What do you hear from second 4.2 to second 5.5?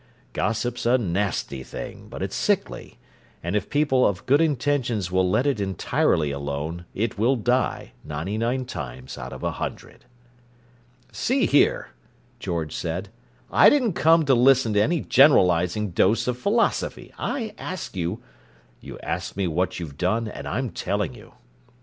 good intentions will let